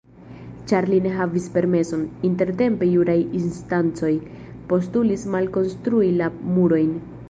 Ĉar 0.69 0.87
li 0.93 0.97
ne 1.07 1.11
havis 1.17 1.45
permeson, 1.57 2.01
intertempe 2.31 2.89
juraj 2.95 3.19
instancoj 3.43 4.13
postulis 4.73 5.31
malkonstrui 5.37 6.13
la 6.23 6.37
murojn. 6.55 6.95